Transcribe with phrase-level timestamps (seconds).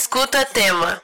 [0.00, 1.02] Escuta tema.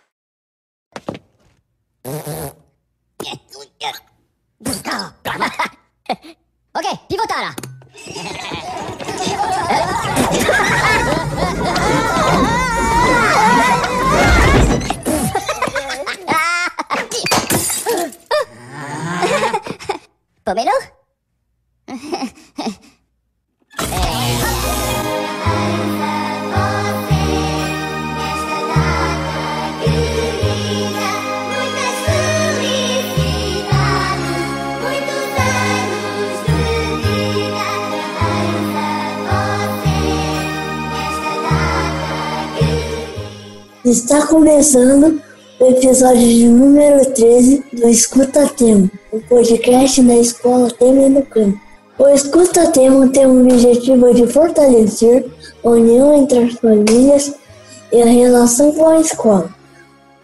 [43.97, 45.23] Está começando
[45.59, 51.59] o episódio de número 13 do Escuta Tema, o podcast da Escola Tema no Campo.
[51.99, 55.25] O Escuta Tema tem o objetivo de fortalecer
[55.65, 57.35] a união entre as famílias
[57.91, 59.49] e a relação com a escola,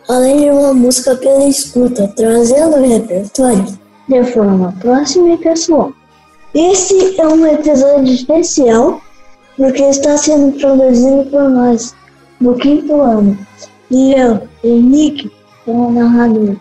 [0.07, 3.73] além de uma música pela escuta, trazendo repertórios
[4.07, 5.95] de forma próxima e pessoal.
[6.55, 9.01] Esse é um episódio especial
[9.57, 11.95] porque está sendo produzido por nós,
[12.43, 13.39] do quinto ano,
[13.91, 15.31] e eu, Henrique,
[15.65, 16.57] como narrador.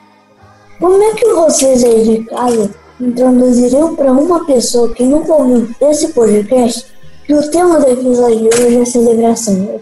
[0.80, 6.10] Como é que vocês aí de casa introduziriam para uma pessoa que nunca ouviu esse
[6.10, 6.86] podcast
[7.26, 9.80] que o tema do episódio de hoje é celebração?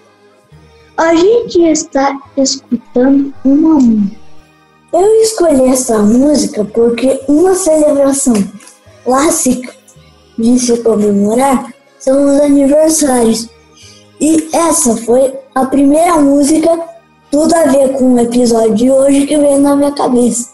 [0.95, 4.19] A gente está escutando uma música.
[4.91, 8.33] Eu escolhi essa música porque uma celebração
[9.03, 9.73] clássica
[10.37, 13.49] de se comemorar são os aniversários.
[14.19, 16.69] E essa foi a primeira música,
[17.29, 20.51] tudo a ver com o episódio de hoje que veio na minha cabeça.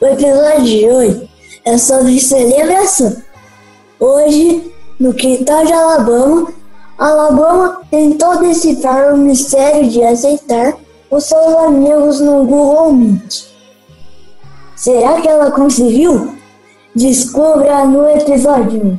[0.00, 1.30] O episódio de hoje
[1.64, 3.16] é sobre celebração.
[4.00, 6.52] Hoje, no quintal de Alabama,
[6.98, 10.74] Alabama tentou decifrar o mistério de aceitar
[11.08, 13.44] os seus amigos no Google Meet.
[14.74, 16.34] Será que ela conseguiu?
[16.96, 18.98] Descubra no episódio.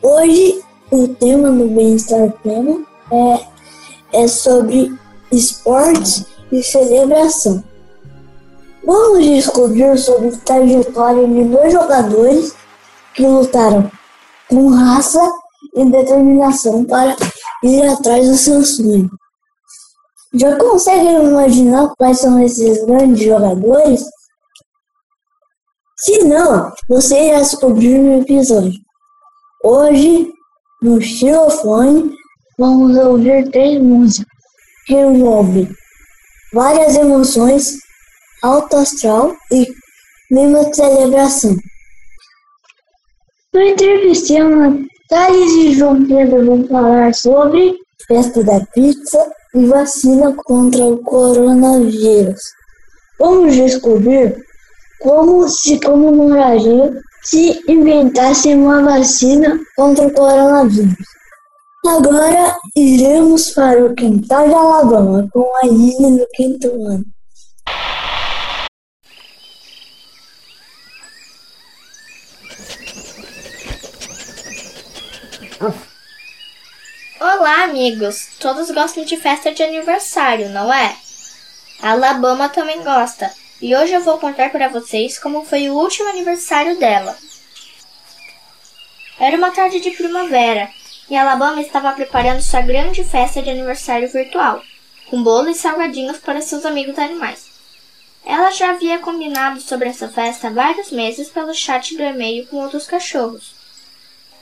[0.00, 0.60] Hoje,
[0.92, 3.55] o tema do Bem-Estar Tema é,
[4.12, 4.94] é sobre
[5.32, 7.62] esportes e celebração.
[8.84, 12.54] Vamos descobrir sobre a trajetória de dois jogadores
[13.14, 13.90] que lutaram
[14.48, 15.20] com raça
[15.74, 17.16] e determinação para
[17.64, 19.10] ir atrás do seu sonho.
[20.34, 24.04] Já conseguem imaginar quais são esses grandes jogadores?
[25.98, 28.78] Se não, você irá descobrir no episódio.
[29.64, 30.30] Hoje,
[30.82, 32.15] no xilofone,
[32.58, 34.36] vamos ouvir três músicas
[34.88, 35.68] envolvem
[36.52, 37.76] várias emoções,
[38.42, 39.66] alto astral e
[40.28, 41.56] clima de celebração.
[43.52, 47.74] No entrevistamos Thales e João Pedro vão falar sobre
[48.06, 52.40] festa da pizza e vacina contra o coronavírus.
[53.18, 54.36] Vamos descobrir
[55.00, 56.92] como se comemoraria
[57.22, 61.15] se inventasse uma vacina contra o coronavírus.
[61.88, 67.04] Agora iremos para o quintal de Alabama com a Lili no quinto ano.
[77.20, 78.30] Olá, amigos!
[78.40, 80.96] Todos gostam de festa de aniversário, não é?
[81.80, 83.32] A Alabama também gosta,
[83.62, 87.16] e hoje eu vou contar para vocês como foi o último aniversário dela.
[89.20, 90.68] Era uma tarde de primavera
[91.08, 94.62] e Alabama estava preparando sua grande festa de aniversário virtual,
[95.08, 97.46] com bolo e salgadinhos para seus amigos animais.
[98.24, 102.86] Ela já havia combinado sobre essa festa vários meses pelo chat do e-mail com outros
[102.86, 103.54] cachorros.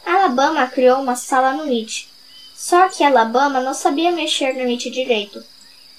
[0.07, 2.09] Alabama criou uma sala no Meet,
[2.55, 5.45] só que Alabama não sabia mexer no Meet direito,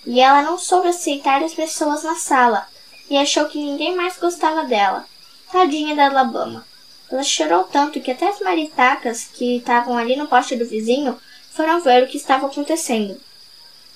[0.05, 2.67] e ela não soube aceitar as pessoas na sala,
[3.07, 5.05] e achou que ninguém mais gostava dela.
[5.51, 6.65] Tadinha da Alabama.
[7.11, 11.17] Ela chorou tanto que até as maritacas que estavam ali no poste do vizinho
[11.51, 13.19] foram ver o que estava acontecendo.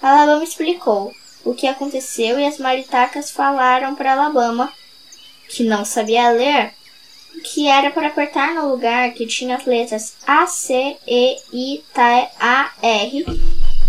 [0.01, 1.13] Alabama explicou
[1.43, 4.71] o que aconteceu e as maritacas falaram para Alabama,
[5.49, 6.73] que não sabia ler,
[7.43, 12.01] que era para apertar no lugar que tinha as letras A, C, E, I, T,
[12.39, 13.25] A, R,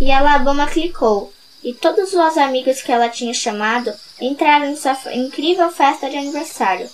[0.00, 1.32] e Alabama clicou,
[1.62, 6.88] e todos os amigos que ela tinha chamado entraram nessa incrível festa de aniversário.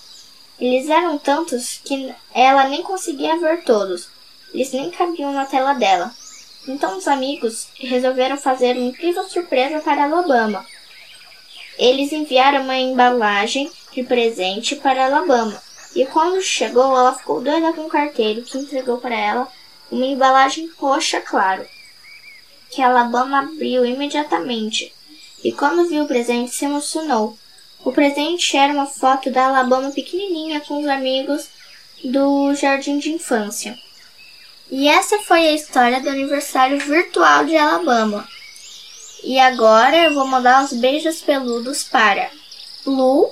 [0.58, 4.08] Eles eram tantos que ela nem conseguia ver todos.
[4.54, 6.14] Eles nem cabiam na tela dela.
[6.66, 10.64] Então os amigos resolveram fazer uma incrível surpresa para Alabama.
[11.78, 15.62] Eles enviaram uma embalagem de presente para Alabama.
[15.94, 19.48] E quando chegou, ela ficou doida com o carteiro que entregou para ela
[19.90, 21.66] uma embalagem roxa claro,
[22.70, 24.92] que Alabama abriu imediatamente.
[25.44, 27.38] e quando viu o presente se emocionou.
[27.86, 31.48] O presente era uma foto da Alabama pequenininha com os amigos
[32.02, 33.78] do jardim de infância.
[34.68, 38.26] E essa foi a história do aniversário virtual de Alabama.
[39.22, 42.28] E agora eu vou mandar uns beijos peludos para
[42.84, 43.30] Lu,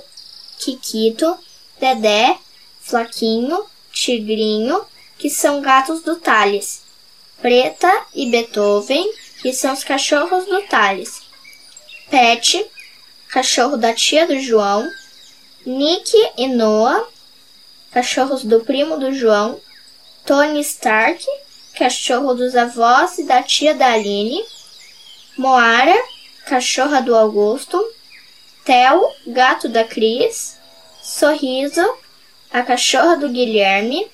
[0.57, 1.37] Kikito,
[1.77, 2.37] Dedé,
[2.79, 3.61] Flaquinho,
[3.91, 4.85] Tigrinho,
[5.17, 6.81] que são gatos do Thales,
[7.41, 9.05] Preta e Beethoven,
[9.41, 11.23] que são os cachorros do Thales,
[12.09, 12.65] Pet,
[13.35, 14.89] cachorro da tia do João,
[15.65, 17.05] Nick e Noah,
[17.91, 19.59] cachorros do primo do João,
[20.25, 21.21] Tony Stark,
[21.77, 24.41] cachorro dos avós e da tia da Aline,
[25.37, 26.01] Moara,
[26.45, 27.85] cachorra do Augusto,
[28.63, 30.57] Theo, gato da Cris,
[31.03, 31.85] Sorriso,
[32.49, 34.09] a cachorra do Guilherme,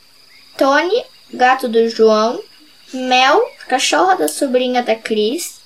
[0.57, 2.43] Tony, gato do João,
[2.91, 5.61] Mel, cachorra da sobrinha da Cris,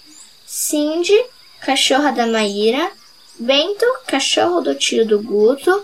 [0.46, 1.26] Cindy,
[1.62, 2.92] cachorra da Maíra,
[3.38, 5.84] Bento, cachorro do tio do Guto,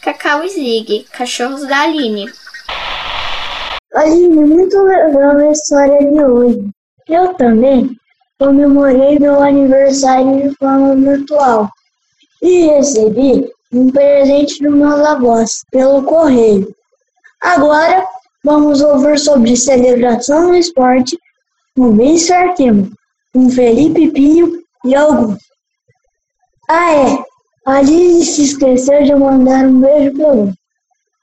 [0.00, 2.30] Cacau e Zig, cachorros da Aline.
[3.92, 6.70] Aline, muito legal a história de hoje.
[7.08, 7.98] Eu também
[8.38, 11.68] comemorei meu aniversário de forma virtual
[12.40, 16.72] e recebi um presente dos meus avós pelo correio.
[17.40, 18.06] Agora
[18.44, 21.18] vamos ouvir sobre celebração no esporte
[21.76, 22.92] no Bem Certemo,
[23.34, 25.51] com Felipe Pinho e Augusto.
[26.74, 27.24] Ah é,
[27.66, 30.52] a Aline se esqueceu de mandar um beijo pelo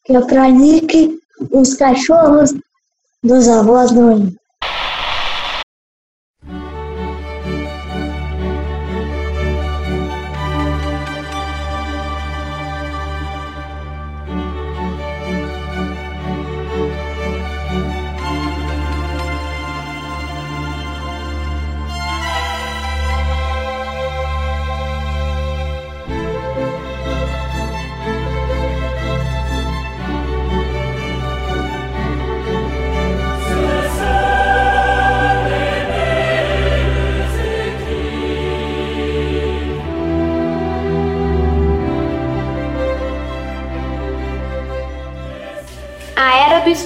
[0.05, 1.19] que é pra Nick
[1.51, 2.53] os cachorros
[3.23, 4.38] dos avós do A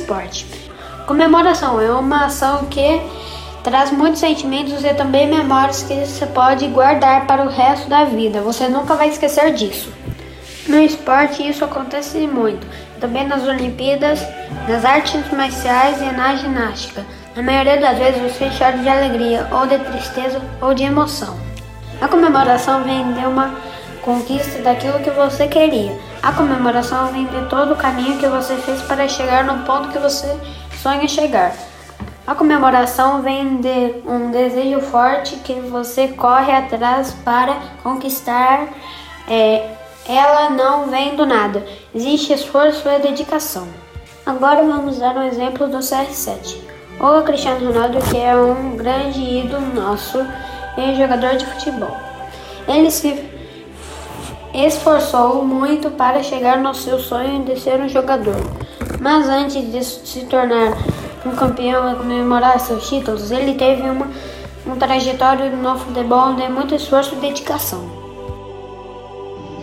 [0.03, 0.45] Esporte.
[1.07, 3.01] Comemoração é uma ação que
[3.63, 8.41] traz muitos sentimentos e também memórias que você pode guardar para o resto da vida.
[8.41, 9.93] Você nunca vai esquecer disso.
[10.67, 12.67] No esporte isso acontece muito,
[12.99, 14.19] também nas Olimpíadas,
[14.67, 17.05] nas artes marciais e na ginástica.
[17.33, 21.37] Na maioria das vezes você chora de alegria, ou de tristeza, ou de emoção.
[22.01, 23.55] A comemoração vem de uma
[24.01, 25.97] conquista daquilo que você queria.
[26.23, 29.99] A comemoração vem de todo o caminho que você fez para chegar no ponto que
[29.99, 30.33] você
[30.81, 31.53] sonha chegar.
[32.25, 38.69] A comemoração vem de um desejo forte que você corre atrás para conquistar.
[39.27, 39.71] É,
[40.07, 41.61] ela não vem do nada.
[41.93, 43.67] Existe esforço e dedicação.
[44.25, 46.57] Agora vamos dar um exemplo do CR7.
[47.01, 50.25] O Cristiano Ronaldo, que é um grande ídolo nosso
[50.77, 51.97] e jogador de futebol.
[52.65, 53.32] Ele se
[54.53, 58.35] esforçou muito para chegar no seu sonho de ser um jogador.
[58.99, 60.77] Mas antes de se tornar
[61.25, 64.07] um campeão e comemorar seus títulos, ele teve uma,
[64.67, 68.03] um trajetório no futebol de muito esforço e dedicação.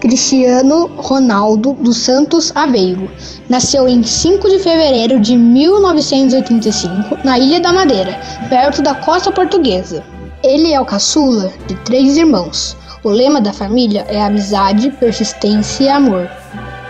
[0.01, 3.09] Cristiano Ronaldo dos Santos Aveiro
[3.51, 8.19] nasceu em 5 de fevereiro de 1985 na Ilha da Madeira,
[8.49, 10.03] perto da costa portuguesa.
[10.43, 12.75] Ele é o caçula de três irmãos.
[13.03, 16.29] O lema da família é amizade, persistência e amor.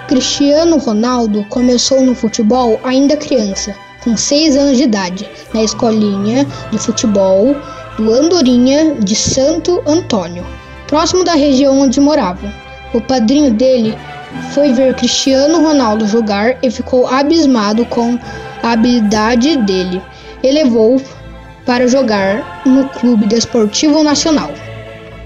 [0.09, 6.79] Cristiano Ronaldo começou no futebol ainda criança, com 6 anos de idade, na escolinha de
[6.79, 7.55] futebol
[7.97, 10.45] do Andorinha de Santo Antônio,
[10.89, 12.53] próximo da região onde morava.
[12.93, 13.97] O padrinho dele
[14.53, 18.19] foi ver Cristiano Ronaldo jogar e ficou abismado com
[18.65, 20.03] a habilidade dele
[20.43, 21.01] e levou
[21.65, 24.51] para jogar no Clube Desportivo Nacional.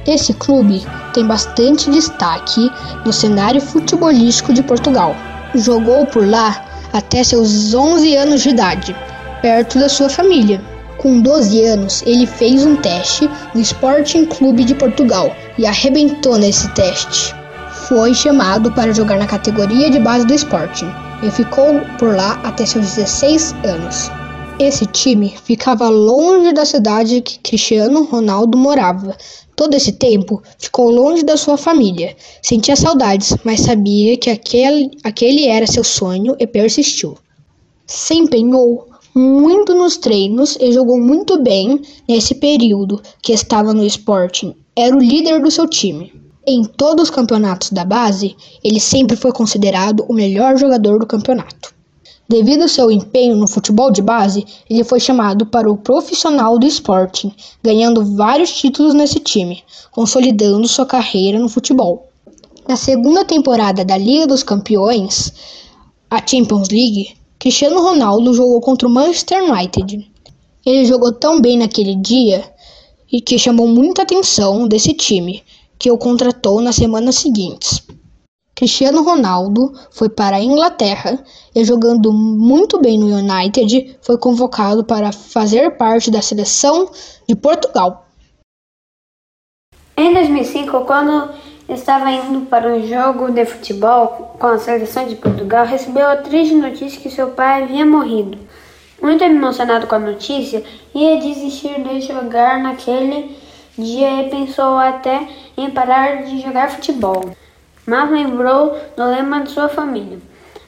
[0.07, 0.85] Esse clube
[1.15, 2.71] tem bastante destaque
[3.07, 5.17] no cenário futebolístico de Portugal.
[5.55, 8.95] Jogou por lá até seus 11 anos de idade,
[9.41, 10.61] perto da sua família.
[10.99, 16.69] Com 12 anos, ele fez um teste no Sporting Clube de Portugal e arrebentou nesse
[16.75, 17.35] teste.
[17.89, 20.91] Foi chamado para jogar na categoria de base do Sporting
[21.23, 24.11] e ficou por lá até seus 16 anos.
[24.59, 29.17] Esse time ficava longe da cidade que Cristiano Ronaldo morava.
[29.57, 32.17] Todo esse tempo ficou longe da sua família.
[32.41, 37.19] Sentia saudades, mas sabia que aquele, aquele era seu sonho e persistiu.
[37.85, 44.55] Se empenhou muito nos treinos e jogou muito bem nesse período que estava no Sporting.
[44.77, 46.13] Era o líder do seu time.
[46.47, 51.74] Em todos os campeonatos da base, ele sempre foi considerado o melhor jogador do campeonato.
[52.29, 56.67] Devido ao seu empenho no futebol de base, ele foi chamado para o profissional do
[56.67, 57.31] Sporting,
[57.63, 62.09] ganhando vários títulos nesse time, consolidando sua carreira no futebol.
[62.67, 65.35] Na segunda temporada da Liga dos Campeões,
[66.11, 70.11] a Champions League, Cristiano Ronaldo jogou contra o Manchester United.
[70.65, 72.43] Ele jogou tão bem naquele dia
[73.13, 75.43] e que chamou muita atenção desse time,
[75.79, 77.84] que o contratou nas semanas seguintes.
[78.55, 81.19] Cristiano Ronaldo foi para a Inglaterra
[81.55, 86.89] e, jogando muito bem no United, foi convocado para fazer parte da seleção
[87.29, 88.07] de Portugal.
[89.97, 91.31] Em 2005, quando
[91.69, 96.55] estava indo para um jogo de futebol com a seleção de Portugal, recebeu a triste
[96.55, 98.39] notícia que seu pai havia morrido.
[99.03, 100.63] Muito emocionado com a notícia,
[100.95, 103.37] ia desistir de jogar naquele
[103.77, 107.35] dia e pensou até em parar de jogar futebol.
[107.87, 110.19] Mas lembrou do lema de sua família: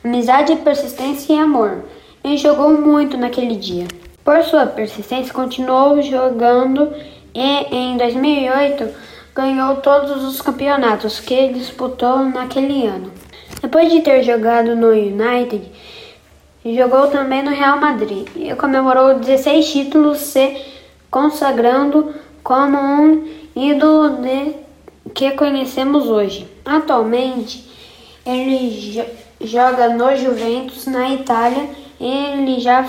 [0.04, 1.85] amizade, persistência e amor,
[2.23, 3.87] e jogou muito naquele dia.
[4.25, 6.92] Por sua persistência, continuou jogando
[7.35, 8.88] e em 2008
[9.35, 13.12] ganhou todos os campeonatos que disputou naquele ano.
[13.61, 15.62] Depois de ter jogado no United,
[16.64, 20.56] jogou também no Real Madrid e comemorou 16 títulos, se
[21.11, 24.54] consagrando como um ídolo de,
[25.16, 26.46] que conhecemos hoje.
[26.64, 27.68] Atualmente,
[28.25, 29.04] ele jo
[29.38, 31.68] joga no Juventus, na Itália,
[32.00, 32.88] e ele já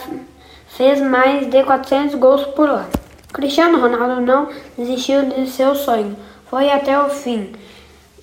[0.68, 2.88] fez mais de 400 gols por lá.
[3.34, 6.16] Cristiano Ronaldo não desistiu de seu sonho
[6.50, 7.52] foi até o fim,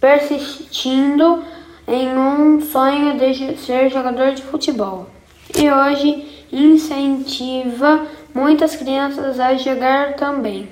[0.01, 1.45] persistindo
[1.87, 5.07] em um sonho de ser jogador de futebol.
[5.55, 10.69] E hoje incentiva muitas crianças a jogar também.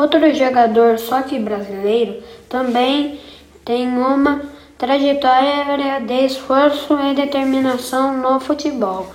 [0.00, 3.20] Outro jogador, só que brasileiro, também
[3.66, 4.40] tem uma
[4.78, 9.08] trajetória de esforço e determinação no futebol.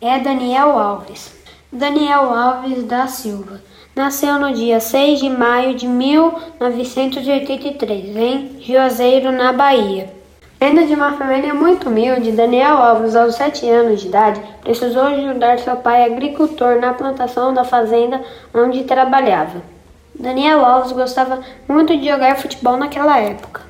[0.00, 1.34] É Daniel Alves.
[1.70, 3.60] Daniel Alves da Silva
[3.94, 10.10] Nasceu no dia 6 de maio de 1983, em Juazeiro, na Bahia.
[10.58, 15.58] Vindo de uma família muito humilde, Daniel Alves, aos 7 anos de idade, precisou ajudar
[15.58, 18.22] seu pai agricultor na plantação da fazenda
[18.54, 19.73] onde trabalhava.
[20.18, 23.62] Daniel Alves gostava muito de jogar futebol naquela época.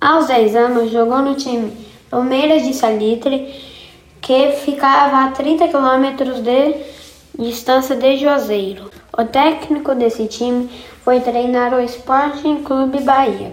[0.00, 1.72] Aos 10 anos, jogou no time
[2.10, 3.54] Palmeiras de Salitre,
[4.20, 6.74] que ficava a 30 quilômetros de
[7.38, 8.90] distância de Juazeiro.
[9.16, 10.68] O técnico desse time
[11.02, 13.52] foi treinar o Sporting Clube Bahia.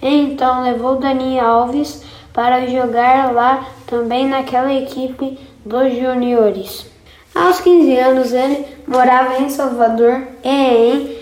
[0.00, 6.86] Então levou Dani Alves para jogar lá também naquela equipe dos juniores.
[7.34, 11.19] Aos 15 anos ele morava em Salvador e em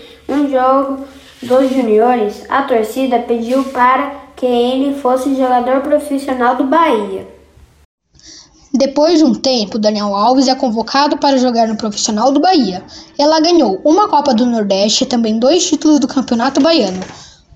[0.49, 1.05] um jogo
[1.41, 7.27] dos juniores a torcida pediu para que ele fosse jogador profissional do Bahia.
[8.73, 12.83] Depois de um tempo, Daniel Alves é convocado para jogar no profissional do Bahia.
[13.17, 17.01] Ela ganhou uma Copa do Nordeste e também dois títulos do Campeonato Baiano,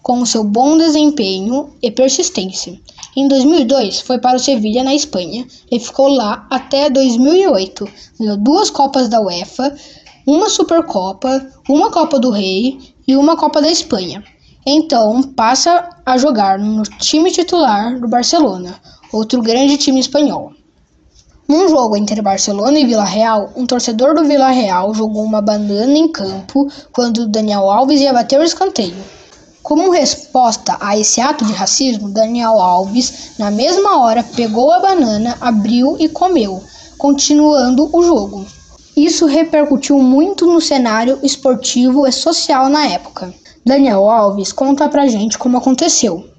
[0.02, 2.80] com seu bom desempenho e persistência.
[3.16, 7.88] Em 2002, foi para o Sevilha, na Espanha, e ficou lá até 2008.
[8.20, 9.76] Ganhou duas Copas da UEFA,
[10.26, 14.24] uma Supercopa, uma Copa do Rei e uma Copa da Espanha.
[14.66, 18.76] Então, passa a jogar no time titular do Barcelona,
[19.12, 20.54] outro grande time espanhol.
[21.46, 25.98] Num jogo entre Barcelona e Vila Real, um torcedor do Vila Real jogou uma banana
[25.98, 28.96] em campo quando Daniel Alves ia bater o escanteio.
[29.62, 35.38] Como resposta a esse ato de racismo, Daniel Alves, na mesma hora, pegou a banana,
[35.42, 36.64] abriu e comeu,
[36.98, 38.46] continuando o jogo.
[38.96, 43.34] Isso repercutiu muito no cenário esportivo e social na época.
[43.66, 46.30] Daniel Alves conta pra gente como aconteceu.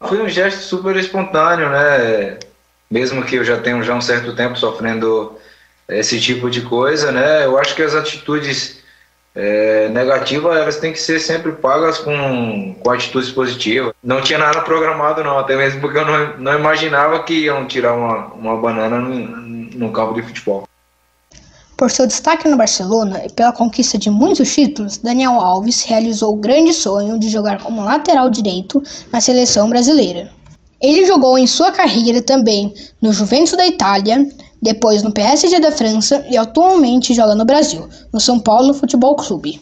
[0.00, 2.38] Foi um gesto super espontâneo, né?
[2.90, 5.36] mesmo que eu já tenha já um certo tempo sofrendo
[5.88, 7.44] esse tipo de coisa, né?
[7.44, 8.82] Eu acho que as atitudes
[9.34, 13.92] é, negativas elas têm que ser sempre pagas com, com atitudes positivas.
[14.02, 17.94] Não tinha nada programado não, até mesmo porque eu não, não imaginava que iam tirar
[17.94, 20.68] uma, uma banana no, no campo de futebol.
[21.76, 26.38] Por seu destaque no Barcelona e pela conquista de muitos títulos, Daniel Alves realizou o
[26.38, 30.32] grande sonho de jogar como lateral direito na seleção brasileira.
[30.80, 34.26] Ele jogou em sua carreira também no Juventus da Itália,
[34.62, 39.60] depois no PSG da França e atualmente joga no Brasil, no São Paulo Futebol Clube.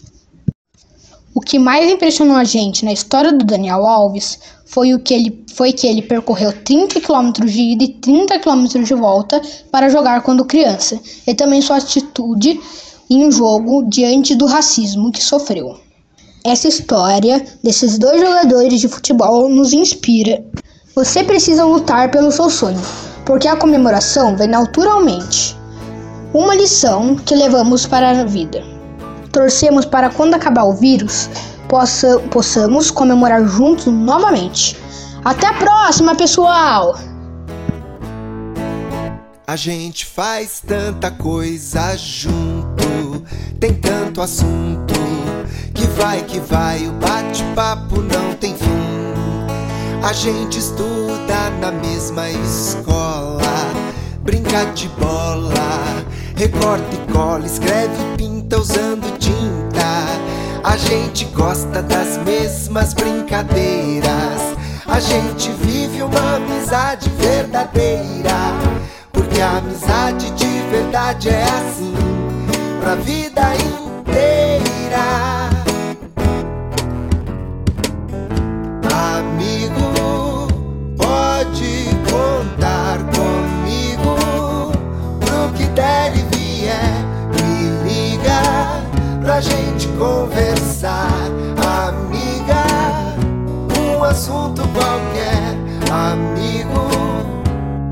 [1.35, 5.45] O que mais impressionou a gente na história do Daniel Alves foi, o que ele,
[5.53, 10.23] foi que ele percorreu 30 km de ida e 30 km de volta para jogar
[10.23, 12.61] quando criança, e também sua atitude
[13.11, 15.76] em jogo diante do racismo que sofreu.
[16.45, 20.45] Essa história desses dois jogadores de futebol nos inspira.
[20.95, 22.81] Você precisa lutar pelo seu sonho,
[23.26, 25.57] porque a comemoração vem naturalmente.
[26.33, 28.74] Uma lição que levamos para a vida.
[29.35, 31.29] Torcemos para quando acabar o vírus,
[31.69, 34.76] possa, possamos comemorar juntos novamente.
[35.25, 36.97] Até a próxima, pessoal!
[39.45, 43.25] A gente faz tanta coisa junto,
[43.59, 44.95] tem tanto assunto
[45.75, 48.64] que vai que vai, o bate-papo não tem fim.
[50.05, 53.43] A gente estuda na mesma escola,
[54.25, 56.02] brinca de bola,
[56.35, 59.85] recorta e cola, escreve e pinta usando tinta.
[60.64, 64.57] A gente gosta das mesmas brincadeiras.
[64.87, 68.33] A gente vive uma amizade verdadeira.
[69.12, 71.95] Porque a amizade de verdade é assim,
[72.81, 75.44] pra vida inteira.
[89.25, 91.09] Pra gente conversar,
[91.88, 92.62] amiga.
[93.81, 95.57] Um assunto qualquer,
[95.90, 96.88] amigo,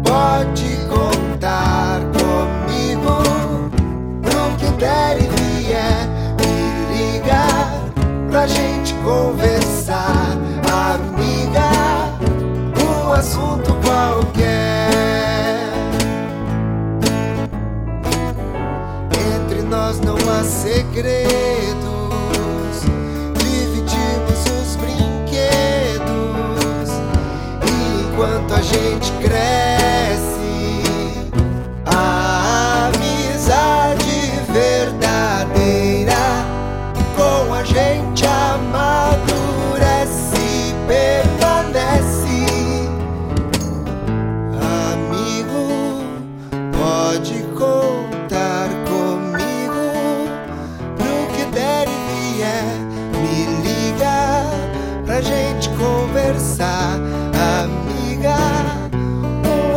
[0.04, 3.22] pode contar comigo
[4.20, 5.26] pro que der e
[5.62, 6.06] vier.
[6.38, 6.52] Me
[6.94, 7.42] liga
[8.30, 9.71] pra gente conversar,
[20.62, 21.82] segredos.
[23.36, 26.10] Dividimos os brinquedos.
[27.66, 27.70] E
[28.04, 29.81] enquanto a gente cresce,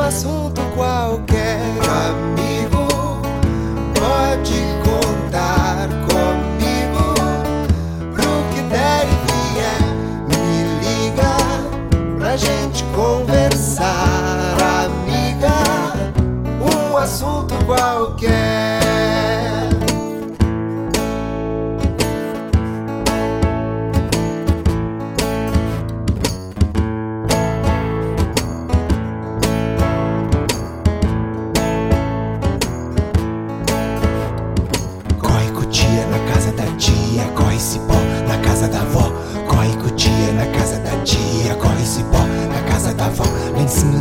[0.05, 2.44] assunto qualquer, amigo.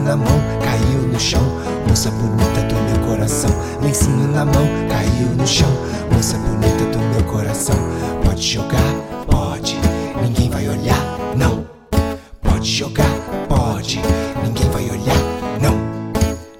[0.05, 1.43] Na mão, caiu no chão.
[1.89, 3.51] Moça bonita do meu coração.
[3.83, 5.71] Lencinho na mão, caiu no chão.
[6.13, 7.75] Moça bonita do meu coração.
[8.23, 8.93] Pode jogar?
[9.27, 9.77] Pode.
[10.23, 11.01] Ninguém vai olhar?
[11.37, 11.67] Não.
[12.43, 13.09] Pode jogar?
[13.49, 14.01] Pode.
[14.45, 15.17] Ninguém vai olhar?
[15.61, 15.75] Não.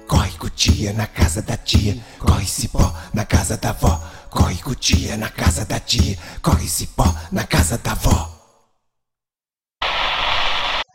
[0.07, 4.01] Corre cutia na casa da tia, corre cipó na casa da avó.
[4.31, 8.31] Corre cutia na casa da tia, corre cipó na casa da avó.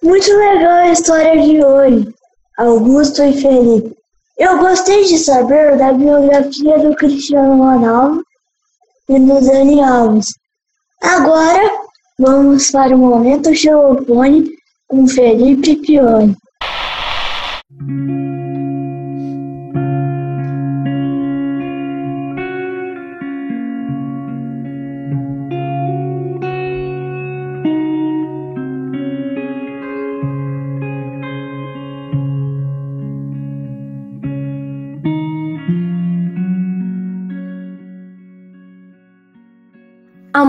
[0.02, 2.14] Muito legal a história de hoje,
[2.60, 3.96] Augusto e Felipe.
[4.38, 8.22] Eu gostei de saber da biografia do Cristiano Ronaldo
[9.08, 10.28] e do Dani Alves.
[11.02, 11.70] Agora,
[12.18, 14.50] vamos para o momento xilofone
[14.88, 16.36] com Felipe Pione.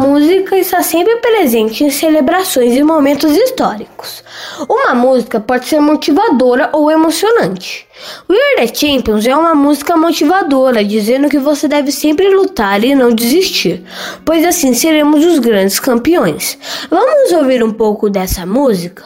[0.02, 4.24] Música está sempre presente em celebrações e momentos históricos.
[4.68, 7.88] Uma música pode ser motivadora ou emocionante.
[8.28, 12.96] We Are the Champions é uma música motivadora, dizendo que você deve sempre lutar e
[12.96, 13.84] não desistir,
[14.26, 16.58] pois assim seremos os grandes campeões.
[16.90, 19.06] Vamos ouvir um pouco dessa música?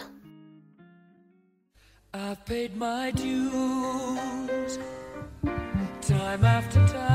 [2.13, 4.79] I've paid my dues
[6.01, 7.14] time after time.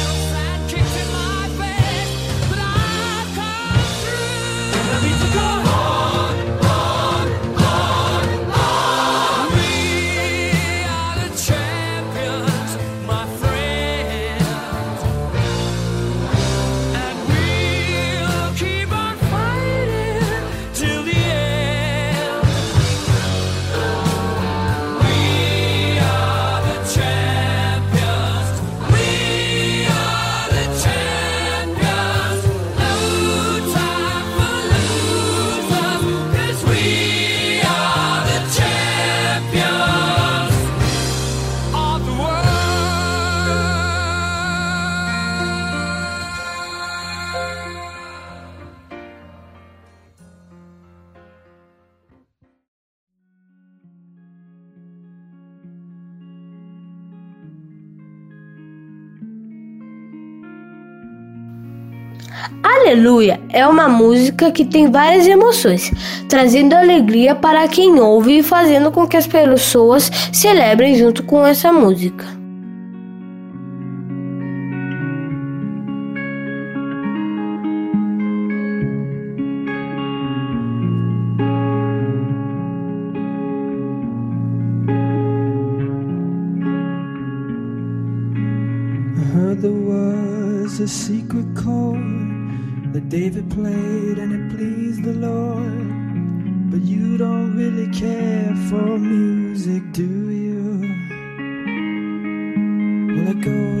[62.91, 65.89] Aleluia é uma música que tem várias emoções,
[66.27, 71.71] trazendo alegria para quem ouve e fazendo com que as pessoas celebrem junto com essa
[71.71, 72.40] música.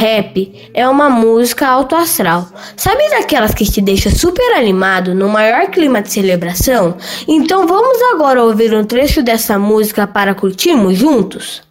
[0.00, 2.48] rap é uma música alto astral.
[2.74, 6.96] Sabe daquelas que te deixa super animado no maior clima de celebração?
[7.28, 11.69] Então vamos agora ouvir um trecho dessa música para curtirmos juntos?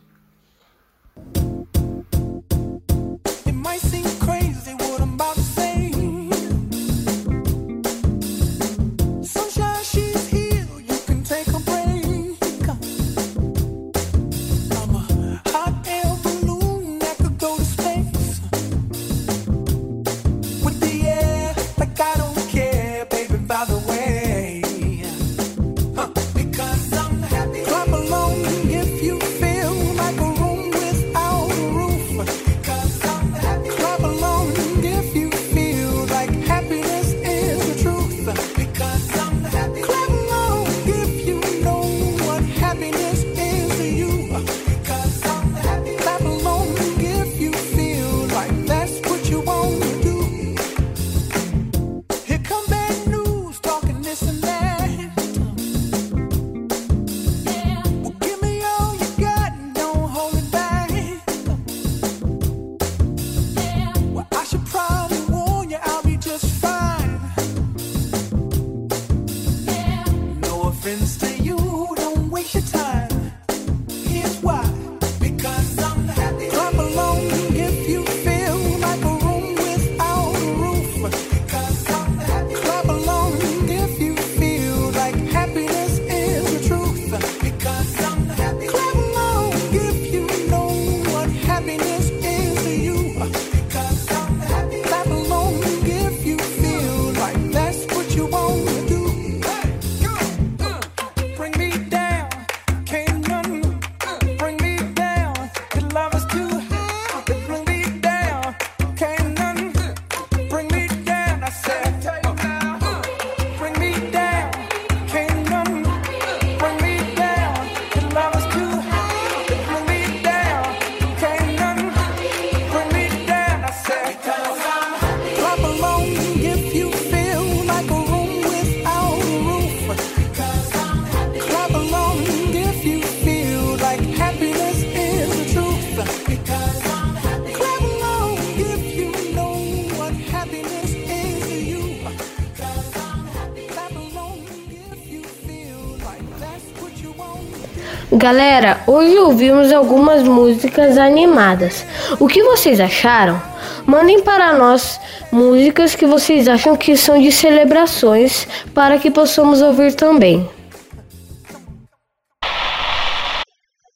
[148.32, 151.84] Galera, hoje ouvimos algumas músicas animadas.
[152.20, 153.42] O que vocês acharam?
[153.88, 159.96] Mandem para nós músicas que vocês acham que são de celebrações para que possamos ouvir
[159.96, 160.48] também.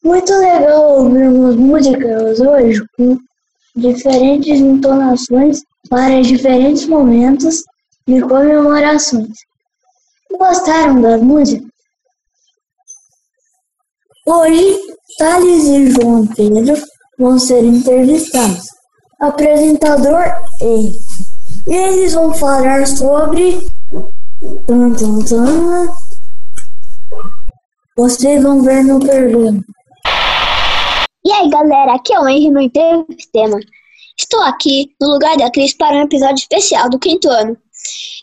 [0.03, 3.19] Muito legal ouvirmos músicas hoje com
[3.75, 7.61] diferentes entonações para diferentes momentos
[8.07, 9.37] de comemorações.
[10.39, 11.72] Gostaram das músicas?
[14.25, 14.79] Hoje,
[15.17, 16.81] Thales e João Pedro
[17.19, 18.63] vão ser entrevistados.
[19.19, 20.23] Apresentador
[20.61, 20.93] ele.
[21.67, 23.59] E eles vão falar sobre.
[24.65, 25.87] Tum, tum, tum.
[27.97, 29.61] Vocês vão ver no programa.
[31.25, 33.59] E aí, galera, aqui é o Henry no Intertema.
[34.17, 37.57] Estou aqui no lugar da Cris para um episódio especial do quinto ano.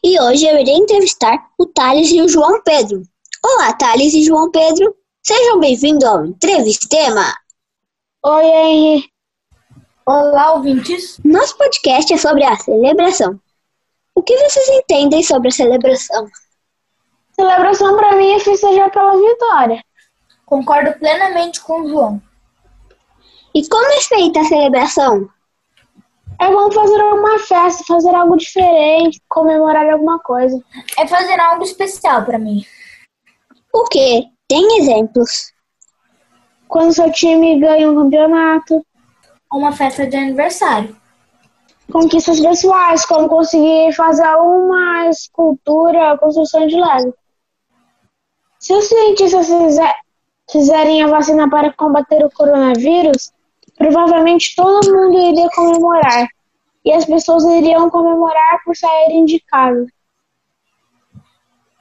[0.02, 3.02] E hoje eu irei entrevistar o Thales e o João Pedro.
[3.44, 4.94] Olá, Thales e João Pedro.
[5.32, 7.32] Sejam bem-vindos ao Entrevistema.
[8.26, 9.08] Oi, Henry.
[10.04, 11.20] Olá, ouvintes.
[11.24, 13.40] Nosso podcast é sobre a celebração.
[14.12, 16.26] O que vocês entendem sobre a celebração?
[17.30, 19.84] Celebração para mim é festejar pela vitória.
[20.44, 22.20] Concordo plenamente com o João.
[23.54, 25.30] E como é feita a celebração?
[26.40, 30.60] É bom fazer uma festa, fazer algo diferente, comemorar alguma coisa.
[30.98, 32.66] É fazer algo especial para mim.
[33.72, 34.24] O quê?
[34.50, 35.52] Tem exemplos?
[36.66, 38.84] Quando seu time ganha um campeonato,
[39.52, 40.96] Uma festa de aniversário.
[41.92, 47.14] conquistas pessoais, como conseguir fazer uma escultura, construção de Lego.
[48.58, 49.98] Se os cientistas fizer-
[50.50, 53.32] fizerem a vacina para combater o coronavírus,
[53.78, 56.26] provavelmente todo mundo iria comemorar.
[56.84, 59.86] E as pessoas iriam comemorar por saírem de casa.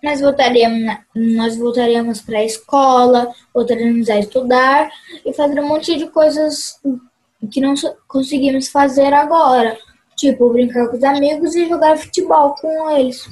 [0.02, 4.90] Nós voltaríamos, na- nós voltaríamos para a escola, voltaríamos a estudar
[5.26, 6.80] e fazer um monte de coisas
[7.52, 7.74] que não
[8.08, 9.78] conseguimos fazer agora.
[10.16, 13.30] Tipo, brincar com os amigos e jogar futebol com eles.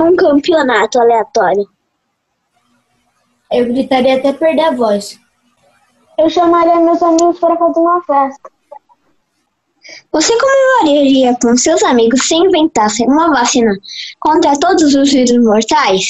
[0.00, 1.68] Um campeonato aleatório.
[3.52, 5.18] Eu gritaria até perder a voz.
[6.18, 8.50] Eu chamaria meus amigos para fazer uma festa.
[10.12, 13.72] Você comemoraria com seus amigos se inventassem uma vacina
[14.18, 16.04] contra todos os vírus mortais?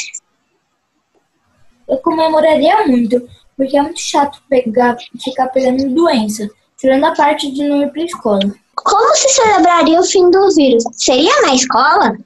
[1.88, 7.68] Eu comemoraria muito, porque é muito chato pegar, ficar pegando doença, tirando a parte de
[7.68, 8.54] não ir para escola.
[8.74, 10.84] Como se celebraria o fim do vírus?
[10.92, 12.16] Seria na escola?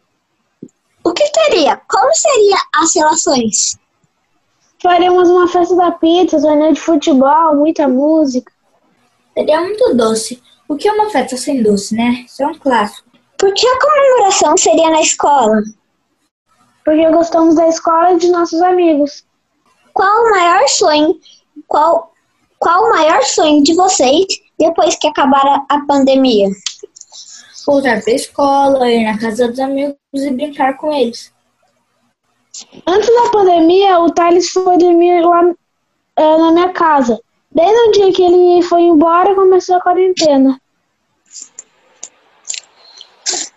[1.02, 1.80] O que teria?
[1.88, 3.78] Como seriam as relações?
[4.82, 8.52] Faremos uma festa da pizza, torneio de futebol, muita música.
[9.32, 10.42] Seria muito doce.
[10.68, 12.24] O que é uma festa sem doce, né?
[12.26, 13.08] Isso é um clássico.
[13.38, 15.62] Por que a comemoração seria na escola?
[16.84, 19.24] Porque gostamos da escola e de nossos amigos.
[19.92, 21.18] Qual o maior sonho?
[21.68, 22.12] Qual,
[22.58, 24.26] qual o maior sonho de vocês
[24.58, 26.48] depois que acabar a, a pandemia?
[27.66, 31.32] Voltar para a escola, ir na casa dos amigos e brincar com eles.
[32.86, 35.54] Antes da pandemia, o Thales foi dormir lá
[36.16, 37.20] eh, na minha casa.
[37.54, 40.60] Desde o dia que ele foi embora, começou a quarentena.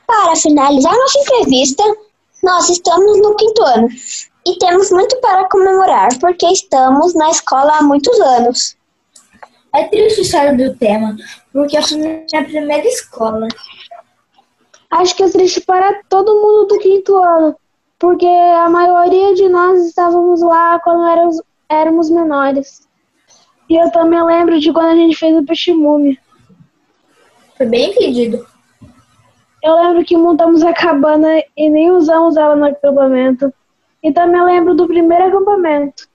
[0.06, 1.84] Para finalizar nossa entrevista,
[2.44, 3.90] nós estamos no quinto ano
[4.46, 8.78] e temos muito para comemorar porque estamos na escola há muitos anos.
[9.74, 11.16] É triste sair do tema,
[11.52, 13.48] porque foi minha primeira escola.
[14.90, 17.56] Acho que é triste para todo mundo do quinto ano,
[18.00, 22.87] porque a maioria de nós estávamos lá quando éramos, éramos menores.
[23.70, 26.18] E eu também lembro de quando a gente fez o peixe múmia.
[27.58, 28.46] Foi bem pedido.
[29.64, 33.54] Eu lembro que montamos a cabana e nem usamos ela no acampamento.
[34.02, 36.08] E também lembro do primeiro acampamento.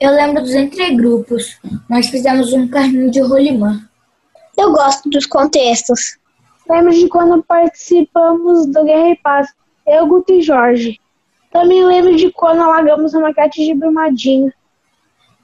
[0.00, 1.58] Eu lembro dos entregrupos.
[1.88, 3.80] Nós fizemos um carrinho de rolimã.
[4.58, 6.18] Eu gosto dos contextos.
[6.68, 9.54] Lembro de quando participamos do Guerra e Paz,
[9.86, 11.00] eu, Guto e Jorge.
[11.50, 14.52] Também lembro de quando alagamos a maquete de Brumadinho.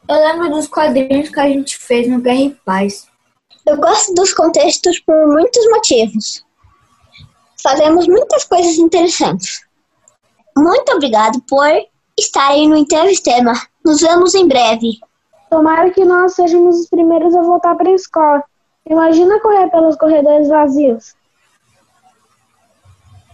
[0.08, 3.06] Eu lembro dos quadrinhos que a gente fez no Guerra e Paz.
[3.66, 6.42] Eu gosto dos contextos por muitos motivos.
[7.62, 9.66] Fazemos muitas coisas interessantes.
[10.56, 11.68] Muito obrigado por
[12.18, 13.52] estarem no Intervistema.
[13.84, 14.98] Nos vemos em breve.
[15.50, 18.42] Tomara que nós sejamos os primeiros a voltar para a escola.
[18.88, 21.14] Imagina correr pelos corredores vazios.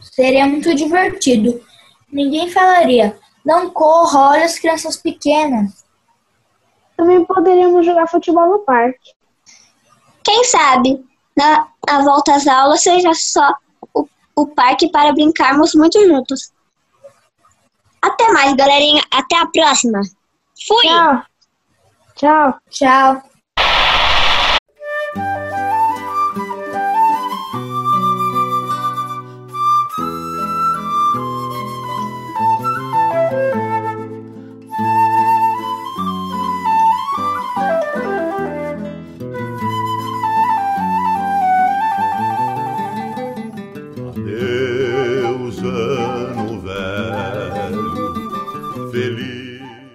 [0.01, 1.65] Seria muito divertido.
[2.13, 5.84] Ninguém falaria, não corra, olha as crianças pequenas.
[7.05, 9.13] Também poderíamos jogar futebol no parque.
[10.25, 11.05] Quem sabe,
[11.37, 13.55] na a volta às aulas seja só
[13.95, 16.51] o, o parque para brincarmos muito juntos.
[18.01, 19.03] Até mais, galerinha.
[19.11, 20.01] Até a próxima.
[20.67, 20.87] Fui!
[20.87, 21.23] Tchau.
[22.15, 22.61] Tchau.
[22.71, 23.23] Tchau.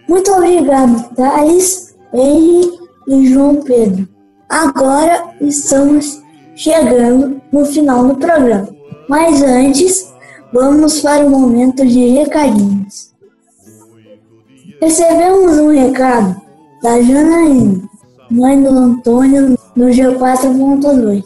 [0.10, 2.68] Muito obrigado, Thales, Henry
[3.08, 4.10] e João Pedro.
[4.50, 6.24] Agora estamos
[6.56, 8.68] chegando no final do programa.
[9.08, 10.12] Mas antes,
[10.52, 13.14] vamos para o momento de recadinhos.
[14.82, 16.42] Recebemos um recado
[16.82, 17.88] da Janaína,
[18.32, 21.24] mãe do Antônio, no G4.2.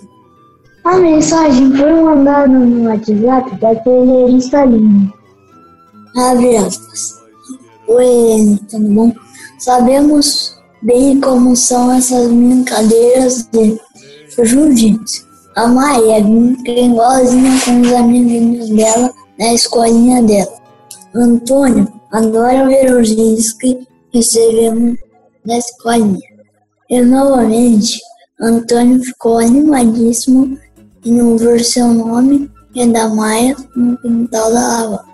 [0.83, 5.09] A mensagem foi mandada no WhatsApp da terrorista Lina.
[6.17, 7.22] Abre aspas.
[7.87, 9.11] Oi, tudo bom?
[9.59, 13.77] Sabemos bem como são essas brincadeiras de
[14.41, 15.27] jiu-jitsu.
[15.57, 20.53] A Maria brinca igualzinha com os amiguinhos dela na escolinha dela.
[21.13, 24.97] Antônio adora ver os vídeos que recebemos
[25.45, 26.19] da escolinha.
[26.89, 27.99] E novamente,
[28.39, 30.57] Antônio ficou animadíssimo
[31.05, 35.12] em ouvir seu nome e da Maia no quintal da Lava.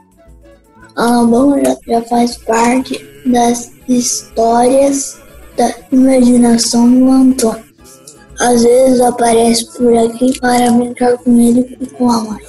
[0.99, 5.17] Alabama já, faz parte das histórias
[5.55, 7.63] da imaginação do Antônio.
[8.37, 12.39] Às vezes aparece por aqui para brincar com ele e com a mãe.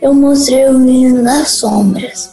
[0.00, 2.32] Eu mostrei o vídeo das sombras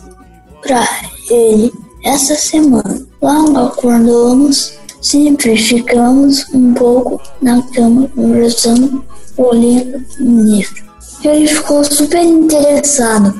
[0.63, 0.87] para
[1.29, 1.71] ele
[2.03, 3.05] essa semana.
[3.21, 9.05] Logo acordamos, sempre ficamos um pouco na cama conversando,
[9.37, 10.83] olhando um livro.
[11.23, 13.39] Ele ficou super interessado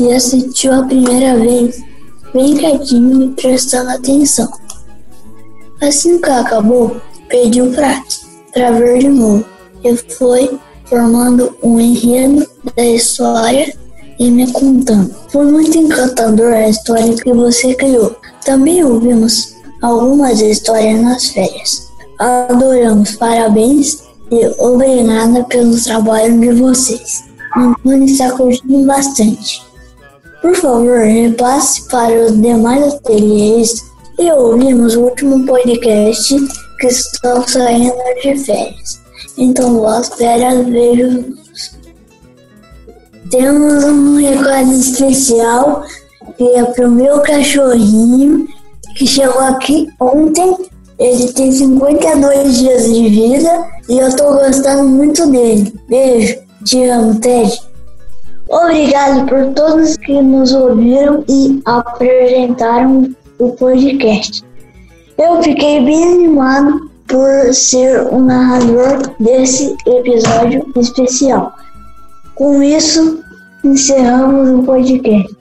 [0.00, 1.82] e assistiu a primeira vez,
[2.32, 4.48] bem quietinho e prestando atenção.
[5.82, 6.96] Assim que acabou,
[7.28, 8.02] pediu pra,
[8.52, 9.44] pra ver de novo
[9.84, 13.74] e foi formando um enredo da história
[14.18, 15.14] e me contando.
[15.30, 18.16] Foi muito encantador a história que você criou.
[18.44, 21.86] Também ouvimos algumas histórias nas férias.
[22.18, 27.24] Adoramos, parabéns e obrigada pelo trabalho de vocês.
[27.56, 29.65] Antônio está curtindo bastante.
[30.40, 33.84] Por favor, repasse para os demais ateliês
[34.18, 36.34] e ouvimos o último podcast
[36.78, 39.00] que estão saindo de férias.
[39.38, 41.24] Então, boas férias, beijos.
[43.30, 45.84] Temos um recado especial
[46.36, 48.46] que é pro meu cachorrinho
[48.96, 50.56] que chegou aqui ontem.
[50.98, 55.74] Ele tem 52 dias de vida e eu tô gostando muito dele.
[55.88, 57.65] Beijo, te amo, Ted.
[58.48, 64.44] Obrigado por todos que nos ouviram e apresentaram o podcast.
[65.18, 71.52] Eu fiquei bem animado por ser o narrador desse episódio especial.
[72.34, 73.20] Com isso,
[73.64, 75.36] encerramos o podcast.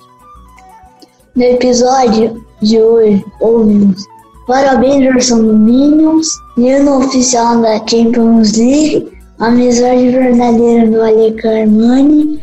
[1.36, 4.06] No episódio de hoje, ouvimos
[4.48, 12.40] Parabéns, versão do Minions, hino oficial da Champions League, Amizade Verdadeira do Ale Carmani,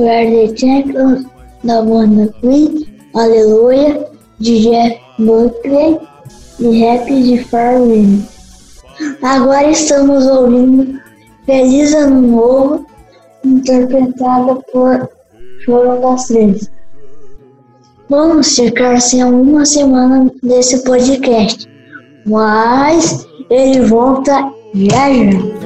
[0.00, 1.26] We Are The Champions
[1.62, 6.00] da banda Queen, Aleluia, de Jeff Buckley
[6.58, 8.24] e Rap de Farwin.
[9.22, 10.98] Agora estamos ouvindo
[11.44, 12.86] Feliz Ano Novo,
[13.44, 15.06] interpretada por
[15.66, 16.70] Chorão das Três.
[18.08, 21.68] Vamos ficar sem alguma semana desse podcast,
[22.24, 25.59] mas ele volta já já.